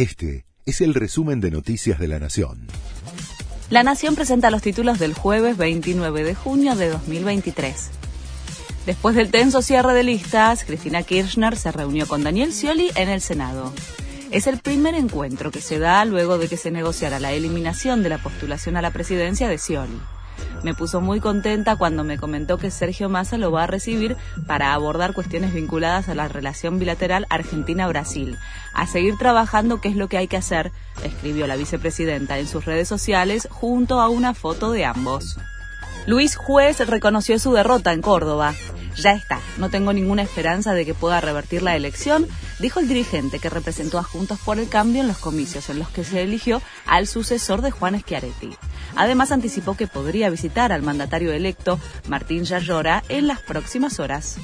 [0.00, 2.68] Este es el resumen de Noticias de la Nación.
[3.68, 7.90] La Nación presenta los títulos del jueves 29 de junio de 2023.
[8.86, 13.20] Después del tenso cierre de listas, Cristina Kirchner se reunió con Daniel Scioli en el
[13.20, 13.74] Senado.
[14.30, 18.08] Es el primer encuentro que se da luego de que se negociara la eliminación de
[18.08, 20.00] la postulación a la presidencia de Scioli.
[20.62, 24.16] Me puso muy contenta cuando me comentó que Sergio Massa lo va a recibir
[24.46, 28.36] para abordar cuestiones vinculadas a la relación bilateral Argentina-Brasil.
[28.74, 30.72] A seguir trabajando, ¿qué es lo que hay que hacer?
[31.02, 35.38] escribió la vicepresidenta en sus redes sociales junto a una foto de ambos.
[36.06, 38.54] Luis Juez reconoció su derrota en Córdoba.
[38.96, 42.26] Ya está, no tengo ninguna esperanza de que pueda revertir la elección,
[42.60, 45.88] dijo el dirigente que representó a Juntos por el Cambio en los comicios en los
[45.88, 48.56] que se eligió al sucesor de Juan Schiaretti.
[48.96, 54.36] Además anticipó que podría visitar al mandatario electo, Martín Yayora, en las próximas horas.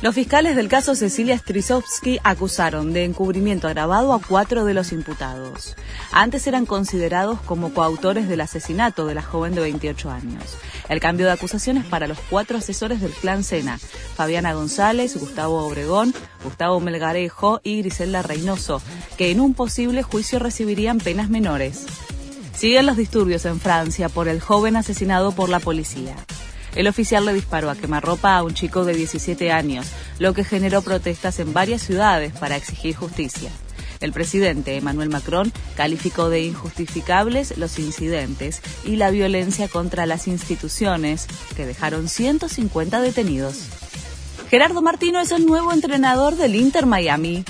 [0.00, 5.74] Los fiscales del caso Cecilia Strisovsky acusaron de encubrimiento agravado a cuatro de los imputados.
[6.12, 10.44] Antes eran considerados como coautores del asesinato de la joven de 28 años.
[10.88, 13.78] El cambio de acusaciones para los cuatro asesores del clan Sena,
[14.14, 18.80] Fabiana González, Gustavo Obregón, Gustavo Melgarejo y Griselda Reynoso,
[19.16, 21.86] que en un posible juicio recibirían penas menores.
[22.56, 26.14] Siguen los disturbios en Francia por el joven asesinado por la policía.
[26.74, 29.86] El oficial le disparó a quemarropa a un chico de 17 años,
[30.18, 33.50] lo que generó protestas en varias ciudades para exigir justicia.
[34.00, 41.26] El presidente Emmanuel Macron calificó de injustificables los incidentes y la violencia contra las instituciones,
[41.56, 43.64] que dejaron 150 detenidos.
[44.50, 47.44] Gerardo Martino es el nuevo entrenador del Inter Miami.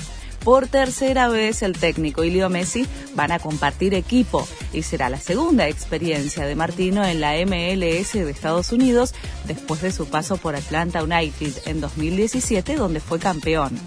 [0.49, 5.19] Por tercera vez el técnico y Leo Messi van a compartir equipo y será la
[5.19, 9.13] segunda experiencia de Martino en la MLS de Estados Unidos
[9.45, 13.77] después de su paso por Atlanta United en 2017 donde fue campeón.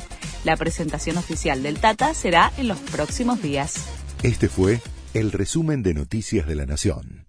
[0.45, 3.85] La presentación oficial del Tata será en los próximos días.
[4.23, 4.81] Este fue
[5.15, 7.22] el resumen de Noticias de la Nación.